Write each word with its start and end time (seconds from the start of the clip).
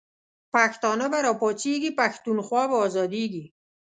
پښتانه 0.53 1.05
به 1.11 1.19
را 1.25 1.33
پاڅیږی، 1.41 1.91
پښتونخوا 1.99 2.63
به 2.69 2.75
آزادیږی 2.85 3.43